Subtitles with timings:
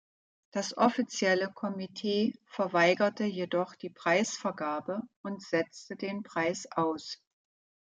[0.51, 7.21] Das offizielle Komitee verweigerte jedoch die Preisvergabe und setzte den Preis aus.